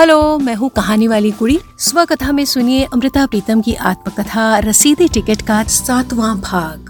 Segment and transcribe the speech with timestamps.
[0.00, 5.08] Hello, मैं हूँ कहानी वाली कुड़ी। स्व कथा में सुनिए अमृता प्रीतम की आत्मकथा, रसीदी
[5.08, 6.88] टिकट का सातवां भाग।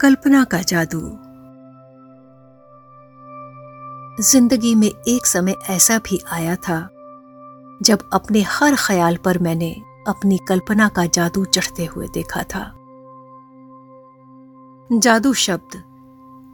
[0.00, 1.00] कल्पना का जादू।
[4.22, 6.80] ज़िंदगी में एक समय ऐसा भी आया था,
[7.82, 9.70] जब अपने हर ख्याल पर मैंने
[10.08, 12.64] अपनी कल्पना का जादू चढ़ते हुए देखा था।
[14.92, 15.82] जादू शब्द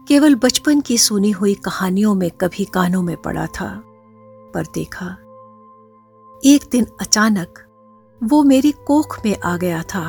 [0.09, 3.82] केवल बचपन की सुनी हुई कहानियों में कभी कानों में पड़ा था,
[4.55, 5.06] पर देखा,
[6.45, 7.59] एक दिन अचानक
[8.23, 10.05] वो मेरी कोख में आ गया था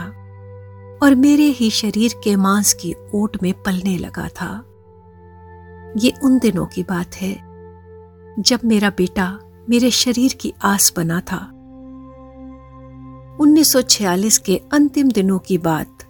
[1.03, 4.63] और मेरे ही शरीर के मांस की ओट में पलने लगा था।
[5.97, 7.33] ये उन दिनों की बात है,
[8.39, 11.43] जब मेरा बेटा मेरे शरीर की आस बना था।
[13.39, 16.06] 1946 के अंतिम दिनों की बात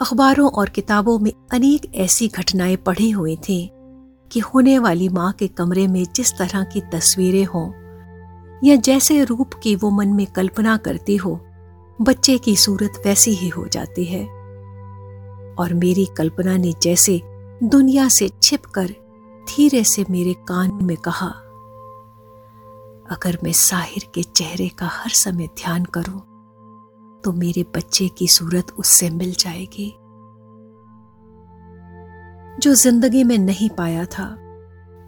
[0.00, 3.70] अखबारों और किताबों में अनेक ऐसी घटनाएँ पढ़ी हुई थी
[4.32, 7.70] कि होने वाली माँ के कमरे में जिस तरह की तस्वीरें हों,
[8.64, 11.40] या जैसे रूप की वो मन में कल्पना करती हो,
[12.02, 14.24] बच्चे की सूरत वैसी ही हो जाती है।
[15.54, 17.20] और मेरी कल्पना ने जैसे
[17.62, 18.86] दुनिया से छिपकर
[19.48, 21.28] धीरे से मेरे कान में कहा,
[23.10, 26.33] अगर मैं साहिर के चेहरे का हर समय ध्यान करूँ
[27.24, 29.90] तो मेरे बच्चे की सूरत उससे मिल जाएगी,
[32.58, 34.34] जो ज़िंदगी में नहीं पाया था।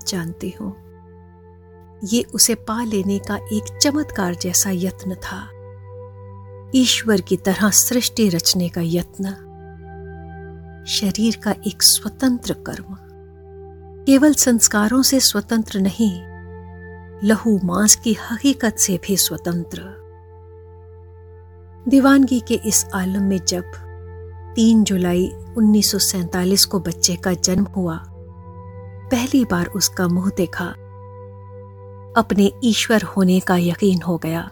[0.06, 0.74] जानती हूँ,
[2.04, 5.40] ये उसे पा लेने का एक चमत्कार जैसा यत्न था।
[6.74, 9.30] ईश्वर की तरह सृष्टि रचने का यत्न,
[10.90, 12.96] शरीर का एक स्वतंत्र कर्म।
[14.06, 16.12] केवल संस्कारों से स्वतंत्र नहीं,
[17.24, 19.95] लहू मांस की हकीकत से भी स्वतंत्र।
[21.88, 23.62] दीवानगी के इस आलम में जब
[24.56, 28.04] 3 जुलाई 1947 को बच्चे का जन्म हुआ,
[29.10, 30.64] पहली बार उसका मुँह देखा।
[32.20, 34.42] अपने ईश्वर होने का यकीन हो गया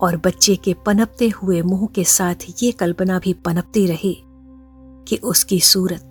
[0.00, 4.22] और बच्चे के पनपते हुए मुँह के साथ ये कल्पना भी पनपती रही
[5.08, 6.10] कि उसकी सूरत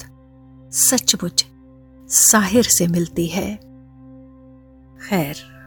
[0.73, 1.45] सचमुच
[2.07, 3.55] साहिर से मिलती है।
[5.09, 5.58] खैर।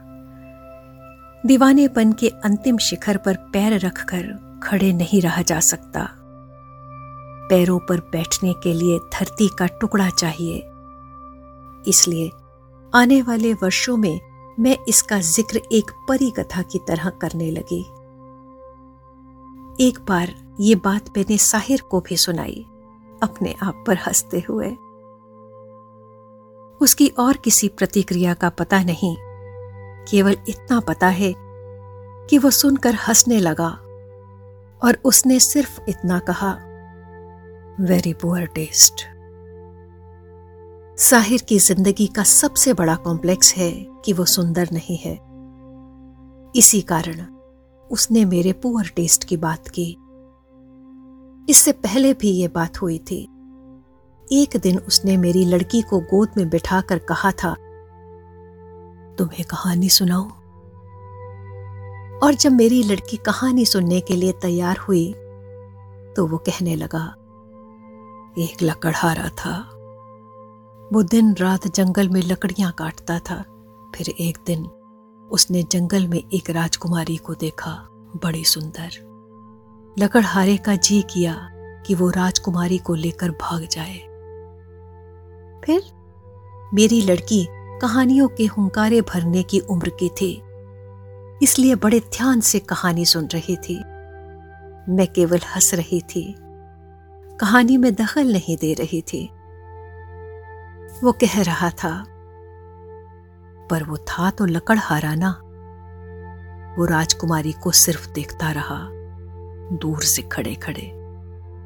[1.47, 4.27] दीवानेपन के अंतिम शिखर पर पैर रखकर
[4.63, 6.09] खड़े नहीं रहा जा सकता।
[7.49, 10.59] पैरों पर बैठने के लिए धरती का टुकड़ा चाहिए।
[11.89, 12.31] इसलिए
[12.95, 14.21] आने वाले वर्षों में
[14.61, 17.81] मैं इसका ज़िक्र एक परी कथा की तरह करने लगी।
[19.87, 22.67] एक बार ये बात मैंने साहिर को भी सुनाई,
[23.23, 24.71] अपने आप पर हँसते हुए।
[26.81, 29.17] उसकी और किसी प्रतिक्रिया का पता नहीं
[30.11, 31.35] केवल इतना पता है
[32.31, 33.69] कि वो सुनकर हंसने लगा
[34.85, 36.53] और उसने सिर्फ़ इतना कहा
[37.81, 39.05] वेरी पुअर टेस्ट
[40.99, 45.15] साहिर की ज़िंदगी का सबसे बड़ा कॉम्प्लेक्स है कि वो सुंदर नहीं है।
[46.57, 47.25] इसी कारण
[47.91, 49.91] उसने मेरे पुअर टेस्ट की बात की।
[51.53, 53.23] इससे पहले भी ये बात हुई थी।
[54.33, 57.57] एक दिन उसने मेरी लड़की को गोद में बिठाकर कहा था
[59.19, 60.29] तुम्हें कहानी सुनाओ
[62.19, 65.13] और जब मेरी लड़की कहानी सुनने के लिए तैयार हुई
[66.17, 67.05] तो वो कहने लगा,
[68.39, 69.59] एक लकड़हारा था।
[70.93, 73.37] वो दिन रात जंगल में लकड़ियाँ काटता था।
[73.95, 74.65] फिर एक दिन
[75.31, 77.73] उसने जंगल में एक राजकुमारी को देखा,
[78.25, 78.91] बड़ी सुंदर।
[79.99, 81.35] लकड़हारे का जी किया
[81.87, 83.99] कि वो राजकुमारी को लेकर भाग जाए।
[85.65, 85.83] फिर
[86.75, 87.47] मेरी लड़की
[87.83, 90.43] कहानियों के हुंकारे भरने की उम्र की थी।
[91.43, 93.79] इसलिए बड़े ध्यान से कहानी सुन रही थी।
[94.93, 96.37] मैं केवल हंस रही थी।
[97.41, 99.27] कहानी में दखल नहीं दे रही थी।
[101.05, 102.05] वो कह रहा था,
[103.71, 105.31] पर वो था तो लकड़हारा ना।
[106.79, 108.89] वो राजकुमारी को सिर्फ़ देखता रहा,
[109.77, 110.89] दूर से खड़े खड़े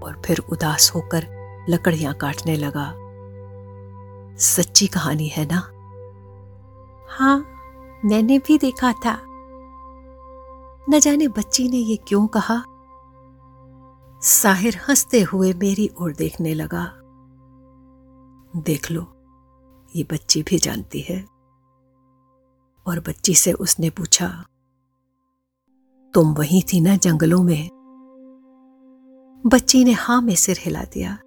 [0.02, 1.26] और फिर उदास होकर
[1.68, 2.92] लकड़ियाँ काटने लगा।
[4.38, 5.70] सच्ची कहानी है ना?
[7.18, 7.38] हाँ
[8.04, 9.22] मैंने भी देखा था।
[10.90, 12.62] न जाने बच्ची ने ये क्यों कहा।
[14.22, 16.84] साहिर हँसते हुए मेरी ओर देखने लगा।
[18.56, 19.02] देख लो,
[19.96, 21.26] ये बच्ची भी जानती है।
[22.86, 24.44] और बच्ची से उसने पूछा,
[26.14, 27.68] तुम वही थी ना जंगलों में?
[29.46, 31.18] बच्ची ने हाँ में सिर हिला दिया।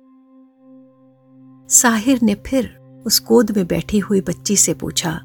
[1.68, 5.21] साहिर ने फिर उस गोद में बैठी हुई बच्ची से पूछा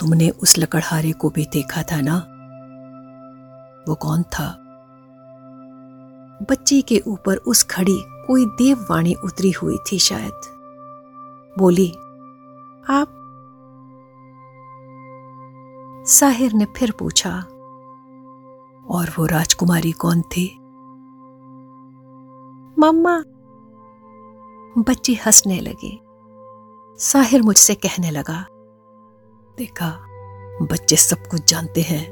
[0.00, 2.16] तुमने उस लकड़हारे को भी देखा था ना?
[3.88, 4.64] वो कौन था?
[6.50, 10.40] बच्ची के ऊपर उस खड़ी कोई देववाणी उतरी हुई थी शायद।
[11.58, 11.90] बोली,
[12.90, 13.14] आप
[16.08, 17.38] साहिर ने फिर पूछा,
[18.90, 20.58] और वो राजकुमारी कौन थी?
[22.78, 23.24] मम्मा।
[24.82, 26.00] बच्ची हंसने लगी।
[26.98, 28.46] साहिर मुझसे कहने लगा
[29.58, 29.90] देखा,
[30.62, 32.04] बच्चे सब कुछ जानते हैं।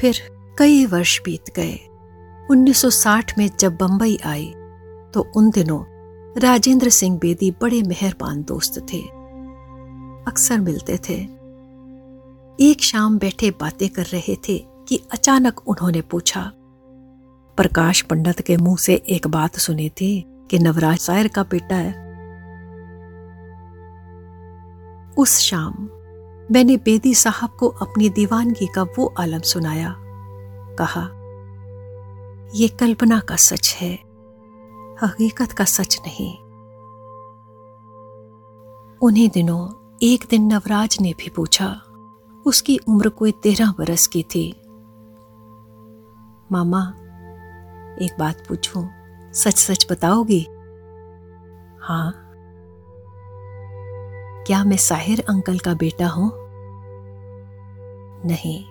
[0.00, 0.20] फिर
[0.58, 1.78] कई वर्ष बीत गए।
[2.50, 4.52] 1960 में जब बंबई आई
[5.14, 5.82] तो उन दिनों
[6.40, 9.00] राजेंद्र सिंह बेदी बड़े मेहरबान दोस्त थे।
[10.26, 11.14] अक्सर मिलते थे।
[12.60, 16.52] एक शाम बैठे बातें कर रहे थे कि अचानक उन्होंने पूछा,
[17.58, 22.05] प्रकाश पंडित के मुँह से एक बात सुनी थी कि नवराज सायर का बेटा है?
[25.18, 25.88] उस शाम
[26.50, 29.94] मैंने बेदी साहब को अपनी दीवानगी का वो आलम सुनाया।
[30.80, 31.02] कहा
[32.54, 33.92] यह कल्पना का सच है,
[35.02, 36.32] हकीकत का सच नहीं।
[38.98, 39.68] उन्हीं दिनों
[40.02, 41.68] एक दिन नवराज ने भी पूछा,
[42.46, 44.50] उसकी उम्र कोई तेरह बरस की थी।
[46.52, 46.82] मामा,
[48.02, 48.88] एक बात पूछूँ
[49.32, 50.46] सच सच बताओगी?
[51.80, 52.25] हाँ।
[54.46, 56.32] क्या मैं साहिर अंकल का बेटा हूँ?
[58.26, 58.64] नहीं।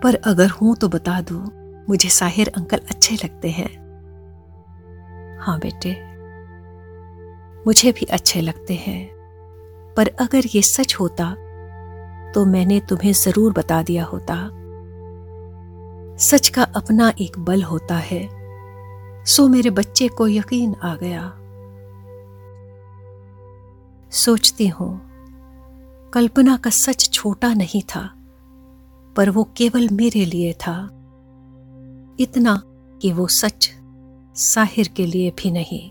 [0.00, 1.50] पर अगर हूँ तो बता दो,
[1.88, 3.68] मुझे साहिर अंकल अच्छे लगते हैं।
[5.40, 5.92] हाँ बेटे।
[7.66, 9.08] मुझे भी अच्छे लगते हैं।
[9.96, 11.34] पर अगर ये सच होता
[12.32, 14.50] तो मैंने तुम्हें ज़रूर बता दिया होता।
[16.16, 18.28] सच का अपना एक बल होता है।
[19.24, 21.45] सो मेरे बच्चे को यकीन आ गया।
[24.12, 24.90] सोचती हूँ,
[26.12, 28.02] कल्पना का सच छोटा नहीं था,
[29.16, 30.76] पर वो केवल मेरे लिए था।
[32.20, 32.60] इतना
[33.02, 33.70] कि वो सच
[34.36, 35.90] साहिर के लिए भी नहीं।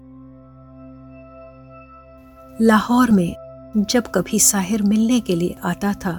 [2.62, 6.18] लाहौर में जब कभी साहिर मिलने के लिए आता था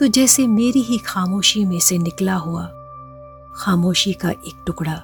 [0.00, 2.66] तो जैसे मेरी ही खामोशी में से निकला हुआ,
[3.56, 5.02] खामोशी का एक टुकड़ा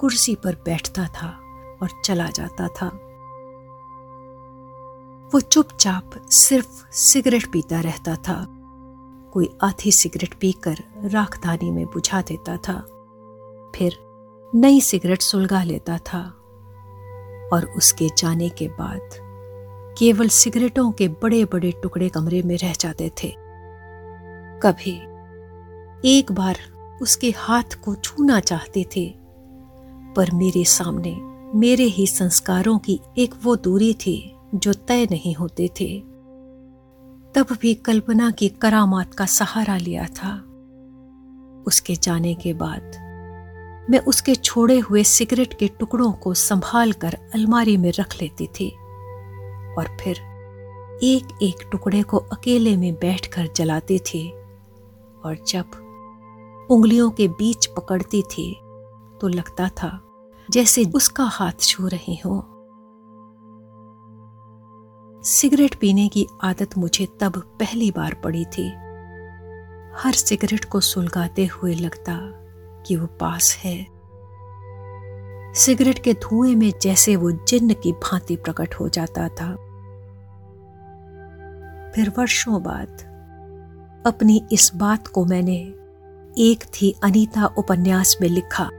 [0.00, 1.28] कुर्सी पर बैठता था
[1.82, 2.90] और चला जाता था।
[5.34, 8.46] वो चुपचाप सिर्फ़ सिगरेट पीता रहता था।
[9.32, 12.80] कोई आधी सिगरेट पीकर राखदानी में बुझा देता था।
[13.76, 13.98] फिर
[14.54, 16.22] नई सिगरेट सुलगा लेता था।
[17.52, 19.10] और उसके जाने के बाद
[19.98, 23.34] केवल सिगरेटों के बड़े बड़े टुकड़े कमरे में रह जाते थे।
[24.62, 24.98] कभी
[26.18, 26.56] एक बार
[27.02, 29.14] उसके हाथ को छूना चाहते थे,
[30.16, 31.18] पर मेरे सामने
[31.58, 36.00] मेरे ही संस्कारों की एक वो दूरी थी जो तय नहीं होते थे।
[37.34, 40.34] तब भी कल्पना की करामात का सहारा लिया था।
[41.66, 43.02] उसके जाने के बाद
[43.90, 48.70] मैं उसके छोड़े हुए सिगरेट के टुकड़ों को संभाल कर अलमारी में रख लेती थी
[49.78, 50.16] और फिर
[51.02, 54.30] एक एक टुकड़े को अकेले में बैठकर जलाती थी
[55.24, 55.64] और जब
[56.70, 58.54] उंगलियों के बीच पकड़ती थी
[59.20, 60.00] तो लगता था
[60.50, 62.51] जैसे उसका हाथ छू रही हो।
[65.24, 68.68] सिगरेट पीने की आदत मुझे तब पहली बार पड़ी थी।
[69.96, 72.18] हर सिगरेट को सुलगाते हुए लगता
[72.86, 73.86] कि वो पास है।
[75.54, 79.52] सिगरेट के धुएँ में जैसे वो जिन्न की भांति प्रकट हो जाता था।
[81.94, 82.88] फिर वर्षों बाद
[84.06, 85.56] अपनी इस बात को मैंने
[86.38, 88.70] एक थी अनीता उपन्यास में लिखा,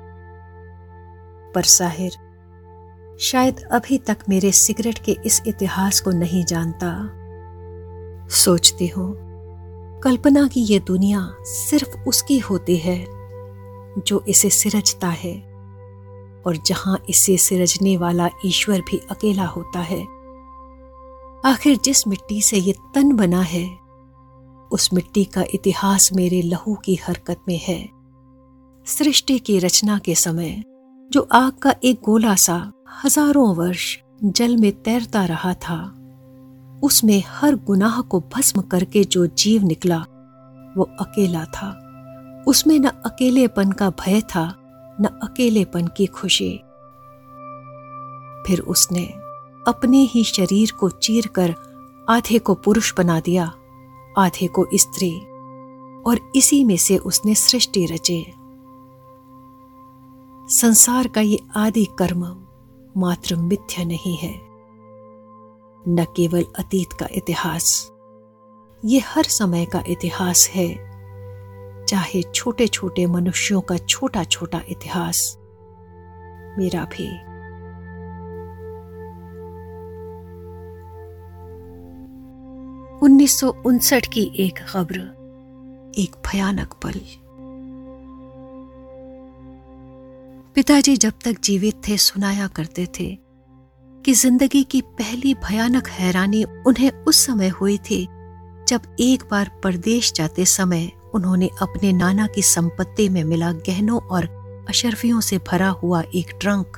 [1.55, 2.11] पर साहिर
[3.23, 6.89] शायद अभी तक मेरे सिगरेट के इस इतिहास को नहीं जानता।
[8.29, 9.15] सोचती हूँ,
[10.01, 13.05] कल्पना की यह दुनिया सिर्फ़ उसकी होती है,
[14.07, 15.33] जो इसे सिरजता है,
[16.45, 20.01] और जहाँ इसे सिरजने वाला ईश्वर भी अकेला होता है।
[21.45, 23.65] आखिर जिस मिट्टी से ये तन बना है,
[24.71, 27.89] उस मिट्टी का इतिहास मेरे लहू की हरकत में है।
[28.87, 30.63] सृष्टि की रचना के समय,
[31.11, 35.77] जो आग का एक गोला सा हज़ारों वर्ष जल में तैरता रहा था।
[36.83, 39.97] उसमें हर गुनाह को भस्म करके जो जीव निकला,
[40.77, 41.69] वो अकेला था।
[42.47, 44.45] उसमें न अकेलेपन का भय था,
[45.01, 46.51] न अकेलेपन की खुशी।
[48.47, 49.05] फिर उसने
[49.67, 51.55] अपने ही शरीर को चीर कर
[52.09, 53.53] आधे को पुरुष बना दिया,
[54.17, 55.11] आधे को स्त्री,
[56.07, 58.33] और इसी में से उसने सृष्टि रचे।
[60.49, 62.42] संसार का ये आदि कर्म
[62.97, 64.33] मात्र मिथ्या नहीं है।
[65.87, 67.91] न केवल अतीत का इतिहास,
[68.85, 70.67] ये हर समय का इतिहास है।
[71.85, 75.35] चाहे छोटे छोटे मनुष्यों का छोटा छोटा इतिहास,
[76.57, 77.07] मेरा भी।
[83.05, 84.99] उन्नीस सौ उनसठ की एक खबर,
[85.97, 86.99] एक भयानक पल।
[90.55, 93.17] पिताजी जब तक जीवित थे, सुनाया करते थे
[94.05, 98.05] कि ज़िंदगी की पहली भयानक हैरानी उन्हें उस समय हुई थी
[98.67, 104.25] जब एक बार परदेश जाते समय उन्होंने अपने नाना की संपत्ति में मिला गहनों और
[104.69, 106.77] अशरफियों से भरा हुआ एक ट्रंक।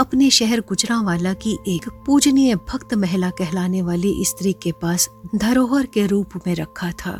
[0.00, 6.06] अपने शहर गुजरावाला की एक पूजनीय भक्त महिला कहलाने वाली स्त्री के पास धरोहर के
[6.06, 7.12] रूप में रखा था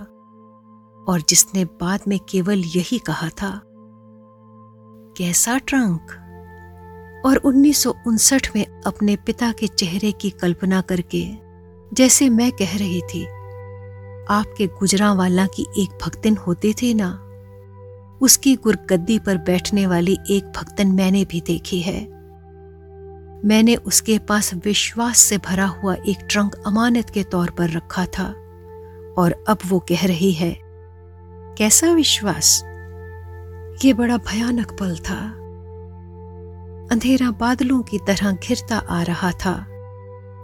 [1.08, 3.50] और जिसने बाद में केवल यही कहा था
[5.16, 6.12] कैसा ट्रंक?
[7.26, 11.26] और उन्नीस सौ उनसठ में अपने पिता के चेहरे की कल्पना करके,
[11.92, 13.24] जैसे मैं कह रही थी,
[14.30, 17.10] आपके गुजरावाला की एक भक्तिन होते थे ना?
[18.22, 22.00] उसकी गुरगद्दी पर बैठने वाली एक भक्तन मैंने भी देखी है।
[23.44, 28.26] मैंने उसके पास विश्वास से भरा हुआ एक ट्रंक अमानत के तौर पर रखा था,
[29.18, 30.56] और अब वो कह रही है,
[31.58, 32.62] कैसा विश्वास?
[33.84, 35.30] ये बड़ा भयानक पल था।
[36.92, 39.66] अंधेरा बादलों की तरह घिरता आ रहा था।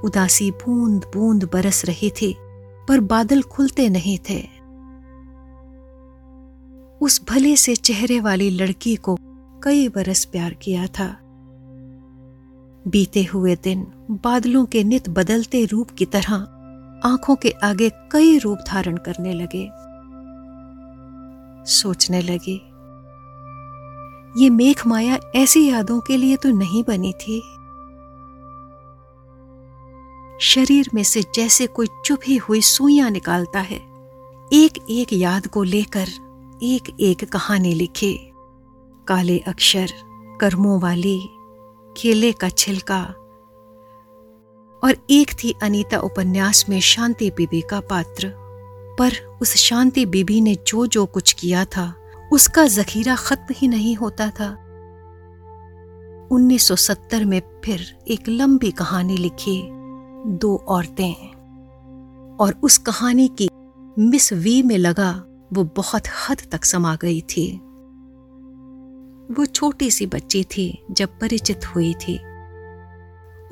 [0.04, 2.36] उदासी बूंद बूंद बरस रही थी,
[2.88, 4.40] पर बादल खुलते नहीं थे।
[7.00, 9.18] उस भले से चेहरे वाली लड़की को
[9.62, 11.18] कई बरस प्यार किया था।
[12.88, 16.34] बीते हुए दिन बादलों के नित बदलते रूप की तरह
[17.04, 19.70] आँखों के आगे कई रूप धारण करने लगे।
[21.72, 22.69] सोचने लगी
[24.36, 27.40] ये मेघ माया ऐसी यादों के लिए तो नहीं बनी थी।
[30.40, 33.76] शरीर में से जैसे कोई चुभी हुई सुइयाँ निकालता है
[34.52, 36.08] एक एक याद को लेकर
[36.62, 38.32] एक एक कहानी लिखे।
[39.08, 39.88] काले अक्षर,
[40.40, 41.28] कर्मों वाली
[41.96, 43.04] केले का छिलका।
[44.84, 48.32] और एक थी अनीता उपन्यास में शांति बीबी का पात्र।
[48.98, 51.94] पर उस शांति बीबी ने जो जो कुछ किया था
[52.32, 54.66] उसका जखीरा खत्म ही नहीं होता था।
[56.32, 59.68] 1970 में फिर एक लंबी कहानी लिखी
[60.26, 61.12] दो औरतें
[62.36, 63.48] और उस कहानी की
[63.98, 67.56] मिस वी में लगा वो बहुत हद तक समा गई थी।
[69.34, 72.20] वो छोटी सी बच्ची थी जब परिचित हुई थी।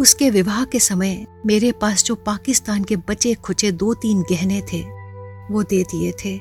[0.01, 4.83] उसके विवाह के समय मेरे पास जो पाकिस्तान के बचे खुचे दो तीन गहने थे,
[5.55, 6.41] वो दे दिए थे।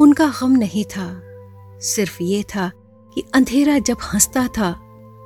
[0.00, 1.23] उनका गम नहीं था।
[1.84, 2.70] सिर्फ़ ये था
[3.14, 4.72] कि अंधेरा जब हंसता था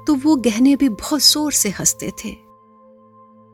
[0.06, 2.30] तो वो गहने भी बहुत ज़ोर से हँसते थे।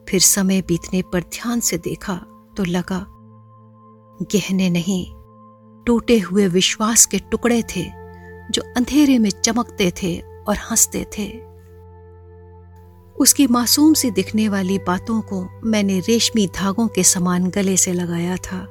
[0.09, 2.15] फिर समय बीतने पर ध्यान से देखा
[2.57, 3.05] तो लगा,
[4.23, 5.07] गहने नहीं,
[5.87, 7.85] टूटे हुए विश्वास के टुकड़े थे
[8.51, 11.27] जो अंधेरे में चमकते थे और हँसते थे।
[13.17, 18.37] उसकी मासूम सी दिखने वाली बातों को मैंने रेशमी धागों के समान गले से लगाया
[18.37, 18.67] था।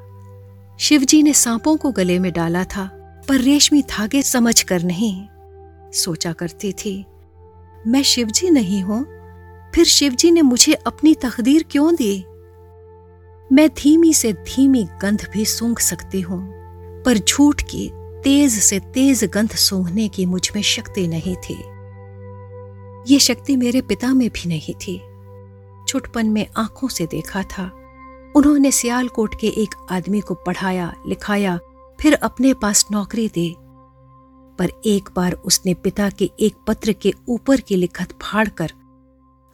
[0.79, 2.89] शिवजी ने सांपों को गले में डाला था
[3.30, 5.27] पर रेशमी धागे समझ कर नहीं।
[5.94, 7.06] सोचा करती थी,
[7.88, 9.03] मैं शिवजी नहीं हूँ,
[9.75, 12.24] फिर शिवजी ने मुझे अपनी तकदीर क्यों दी?
[13.51, 16.42] मैं धीमी से धीमी गंध भी सूंघ सकती हूँ,
[17.03, 17.89] पर झूठ की
[18.24, 21.56] तेज से तेज गंध सूंघने की मुझमें शक्ति नहीं थी।
[23.13, 24.98] ये शक्ति मेरे पिता में भी नहीं थी।
[25.88, 27.63] छुटपन में आँखों से देखा था।
[28.36, 31.60] उन्होंने सियालकोट के एक आदमी को पढ़ाया, लिखाया
[32.03, 33.53] फिर अपने पास नौकरी दे।
[34.60, 38.72] पर एक बार उसने पिता के एक पत्र के ऊपर की लिखत फाड़कर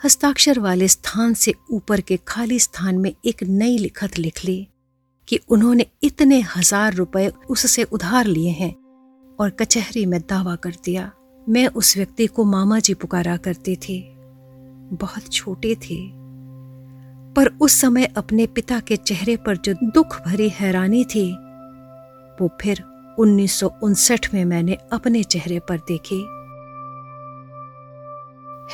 [0.06, 4.68] हस्ताक्षर वाले स्थान से ऊपर के खाली स्थान में एक नई लिखत लिख ली
[5.28, 8.72] कि उन्होंने इतने हज़ार रुपए उससे उधार लिए हैं
[9.40, 11.12] और कचहरी में दावा कर दिया।
[11.50, 14.00] मैं उस व्यक्ति को मामा जी पुकारा करती थी।
[14.94, 15.98] बहुत छोटे थे।
[17.34, 21.26] पर उस समय अपने पिता के चेहरे पर जो दुख भरी हैरानी थी
[22.42, 22.84] वो फिर
[23.20, 26.22] उन्नीस सौ उनसठ में मैंने अपने चेहरे पर देखी।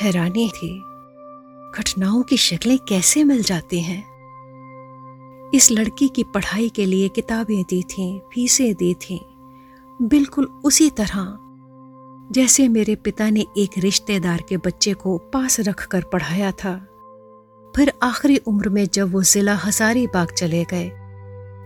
[0.02, 0.78] हैरानी थी,
[1.74, 4.04] घटनाओं की शक्लें कैसे मिल जाती हैं?
[5.54, 9.20] इस लड़की की पढ़ाई के लिए किताबें दी थीं, फीसें दी थीं,
[10.02, 11.36] बिल्कुल उसी तरह,
[12.32, 16.76] जैसे मेरे पिता ने एक रिश्तेदार के बच्चे को पास रखकर पढ़ाया था।
[17.76, 20.90] फिर आखिरी उम्र में जब वो जिला हजारीबाग चले गए,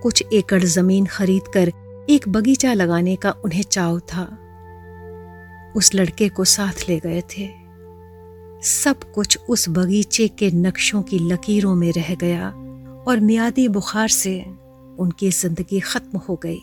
[0.02, 1.72] कुछ एकड़ ज़मीन खरीद कर
[2.10, 4.22] एक बगीचा लगाने का उन्हें चाव था।
[5.76, 7.48] उस लड़के को साथ ले गए थे।
[8.62, 12.48] सब कुछ उस बगीचे के नक्शों की लकीरों में रह गया
[13.06, 14.40] और मियादी बुखार से
[14.98, 16.58] उनकी ज़िंदगी खत्म हो गई।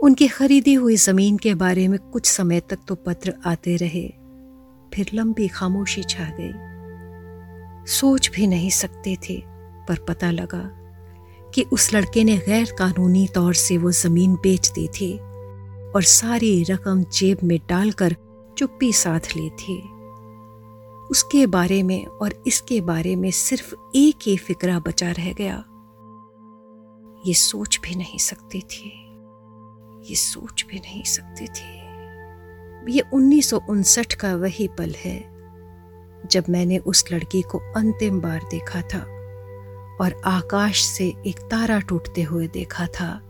[0.00, 4.08] उनकी खरीदी हुई ज़मीन के बारे में कुछ समय तक तो पत्र आते रहे,
[4.94, 6.52] फिर लंबी खामोशी छा गई।
[7.92, 9.42] सोच भी नहीं सकते थे,
[9.88, 10.68] पर पता लगा
[11.54, 15.18] कि उस लड़के ने गैर कानूनी तौर से वो ज़मीन बेच दी थी
[15.90, 18.16] और सारी रकम जेब में डालकर
[18.58, 19.78] चुप्पी साथ ली थी।
[21.10, 25.64] उसके बारे में और इसके बारे में सिर्फ़ एक ही फिक्रा बचा रह गया।
[27.26, 29.06] ये सोच भी नहीं सकती थी।
[30.10, 31.80] ये सोच भी नहीं सकती थी।
[32.92, 35.18] ये उन्नीस सौ उनसठ का वही पल है
[36.26, 39.19] जब मैंने उस लड़की को अंतिम बार देखा था।
[40.00, 43.20] और आकाश से एक तारा टूटते हुए देखा था।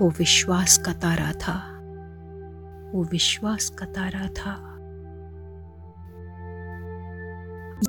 [0.00, 1.74] वो विश्वास का तारा था।
[2.94, 4.64] वो विश्वास का तारा था।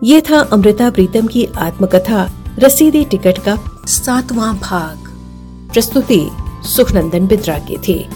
[0.03, 2.29] ये था अमृता प्रीतम की आत्मकथा,
[2.59, 4.97] रसीदी टिकट का सातवां भाग।
[5.73, 6.29] प्रस्तुति
[6.63, 8.09] सुखनंदन बिद्रा की थी।